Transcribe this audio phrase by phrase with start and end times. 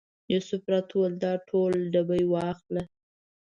[0.33, 2.83] یوسف راته وویل دا ټول ډبې واخله.